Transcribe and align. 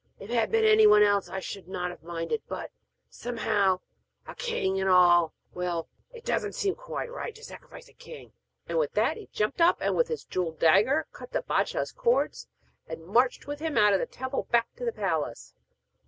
If 0.19 0.31
it 0.31 0.33
had 0.33 0.49
been 0.51 0.65
anyone 0.65 1.03
else 1.03 1.29
I 1.29 1.39
should 1.39 1.67
not 1.67 1.91
have 1.91 2.01
minded; 2.01 2.41
but, 2.49 2.71
somehow 3.07 3.81
a 4.25 4.33
king 4.33 4.81
and 4.81 4.89
all 4.89 5.31
well, 5.53 5.89
it 6.11 6.25
doesn't 6.25 6.55
seem 6.55 6.73
quite 6.73 7.11
right 7.11 7.35
to 7.35 7.43
sacrifice 7.43 7.87
a 7.87 7.93
king.' 7.93 8.33
And 8.67 8.79
with 8.79 8.93
that 8.93 9.17
he 9.17 9.27
jumped 9.31 9.61
up 9.61 9.77
and 9.79 9.95
with 9.95 10.07
his 10.07 10.23
jewelled 10.25 10.57
dagger 10.57 11.05
cut 11.11 11.33
the 11.33 11.43
bâdshah's 11.43 11.91
cords, 11.91 12.47
and 12.87 13.05
marched 13.05 13.45
with 13.45 13.59
him 13.59 13.77
out 13.77 13.93
of 13.93 13.99
the 13.99 14.07
temple 14.07 14.47
back 14.49 14.73
to 14.77 14.85
the 14.85 14.91
palace. 14.91 15.53